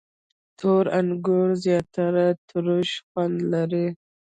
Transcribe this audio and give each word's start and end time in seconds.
•تور 0.59 0.85
انګور 0.99 1.47
زیاتره 1.63 2.27
تروش 2.47 2.89
خوند 3.07 3.37
لري. 3.51 3.87